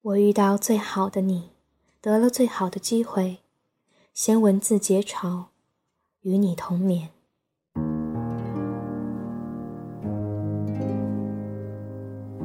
[0.00, 1.50] 我遇到最好的你，
[2.00, 3.38] 得了最好的机会，
[4.14, 5.46] 先文字结巢，
[6.22, 7.08] 与你同眠。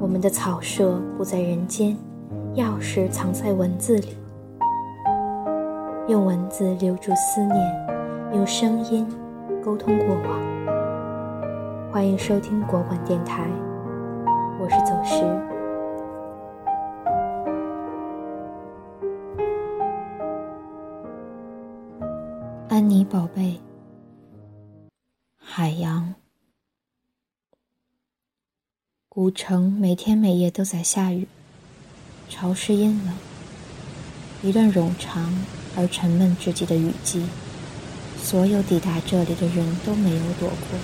[0.00, 1.94] 我们的草舍不在人间，
[2.54, 4.16] 钥匙藏在文字里。
[6.08, 7.86] 用文字留住思念，
[8.32, 9.06] 用声音
[9.62, 11.92] 沟通过往。
[11.92, 13.46] 欢迎收听国馆电台，
[14.58, 15.51] 我是走时。
[22.72, 23.60] 安妮宝贝，
[25.36, 26.14] 海洋，
[29.10, 31.28] 古城每天每夜都在下雨，
[32.30, 33.14] 潮湿阴冷。
[34.42, 35.30] 一段冗长
[35.76, 37.26] 而沉闷至极的雨季，
[38.16, 40.78] 所有抵达这里的人都没有躲过。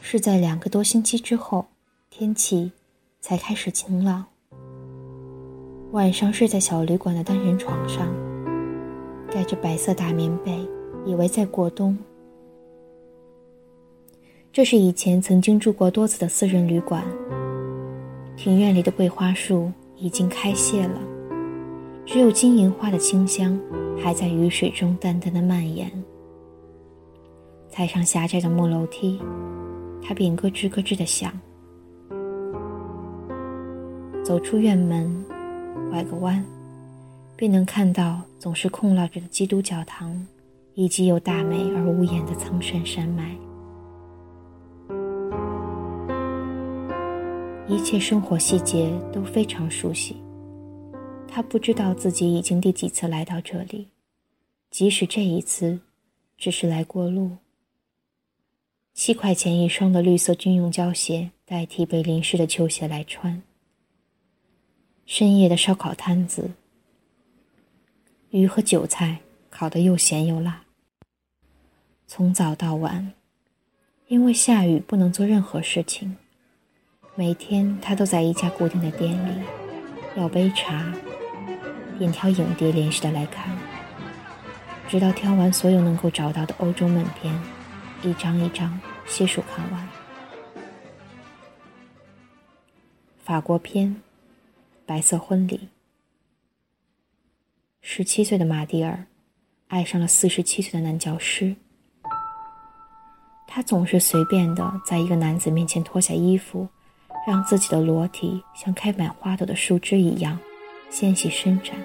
[0.00, 1.66] 是在两个多星期之后，
[2.08, 2.72] 天气
[3.20, 4.24] 才开始晴朗。
[5.92, 8.25] 晚上睡在小旅馆的单人床上。
[9.36, 10.66] 盖着白色大棉被，
[11.04, 11.94] 以为在过冬。
[14.50, 17.04] 这是以前曾经住过多次的私人旅馆。
[18.34, 20.98] 庭院里的桂花树已经开谢了，
[22.06, 23.60] 只有金银花的清香
[24.02, 25.92] 还在雨水中淡淡的蔓延。
[27.68, 29.20] 踩上狭窄的木楼梯，
[30.02, 31.30] 他便咯吱咯吱的响。
[34.24, 35.22] 走出院门，
[35.90, 36.42] 拐个弯。
[37.36, 40.26] 便能看到总是空落着的基督教堂，
[40.74, 43.36] 以及有大美而无言的苍山山脉。
[47.68, 50.16] 一切生活细节都非常熟悉。
[51.28, 53.88] 他不知道自己已经第几次来到这里，
[54.70, 55.80] 即使这一次
[56.38, 57.32] 只是来过路。
[58.94, 63.42] 七块钱一双的绿色军用胶鞋代替被淋湿的球鞋来穿。
[65.04, 66.52] 深夜的烧烤摊子。
[68.36, 70.60] 鱼和韭菜烤得又咸又辣。
[72.06, 73.14] 从早到晚，
[74.08, 76.18] 因为下雨不能做任何事情，
[77.14, 79.42] 每天他都在一家固定的店里，
[80.16, 80.92] 要杯茶，
[81.98, 83.56] 点条影碟连续的来看，
[84.86, 87.34] 直到挑完所有能够找到的欧洲闷片，
[88.02, 89.88] 一张一张悉数看完。
[93.24, 93.88] 法国片，
[94.84, 95.56] 《白色婚礼》。
[97.88, 99.00] 十七岁的马蒂尔
[99.68, 101.54] 爱上了四十七岁的男教师。
[103.46, 106.66] 他总是随便的在一个男子面前脱下衣服，
[107.28, 110.36] 让自己的裸体像开满花朵的树枝一样
[110.90, 111.76] 纤细伸展。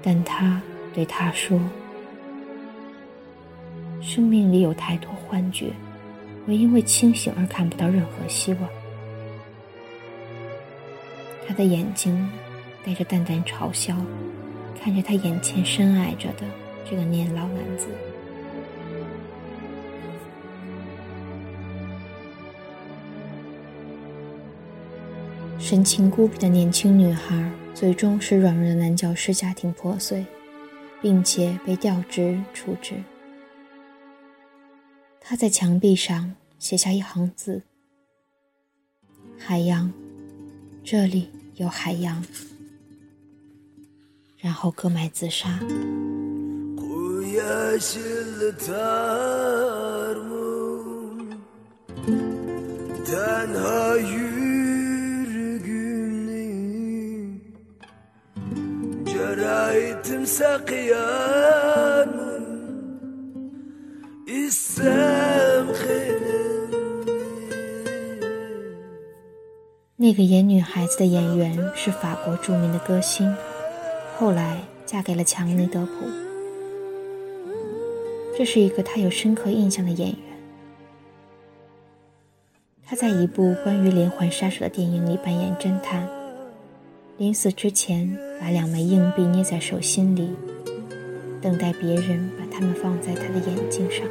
[0.00, 0.62] 但他
[0.94, 1.60] 对他说
[4.00, 5.72] ：“生命里有太多幻觉，
[6.46, 8.68] 我因为清醒而看不到任何希望。”
[11.44, 12.30] 他的眼睛。
[12.84, 13.96] 带着淡淡嘲笑，
[14.80, 16.46] 看着他眼前深爱着的
[16.88, 17.88] 这个年老男子。
[25.58, 30.24] 神情孤僻的年轻女孩，最终是软弱的男教师家庭破碎，
[31.02, 32.94] 并且被调职处置。
[35.20, 37.60] 他在墙壁上写下一行字
[39.36, 39.92] ：“海洋，
[40.82, 42.24] 这里有海洋。”
[44.38, 45.58] 然后割脉自杀。
[70.00, 73.34] 那个演女孩子的演员是法国著名的歌星。
[74.18, 75.92] 后来嫁给了强尼德普，
[78.36, 80.18] 这是一个他有深刻印象的演员。
[82.84, 86.04] 他在一部关于连环杀手的电影里扮演侦探，
[87.16, 90.34] 临死之前把两枚硬币捏在手心里，
[91.40, 94.04] 等待别人把它们放在他的眼睛上。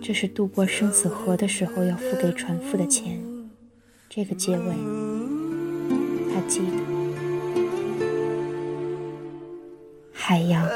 [0.00, 3.20] 这是渡过生死河的时候要付给船夫的钱。
[4.08, 4.72] 这个结尾，
[6.32, 6.93] 他记得。
[10.26, 10.66] 海洋，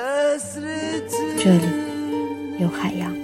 [1.39, 3.18] 这里有海洋。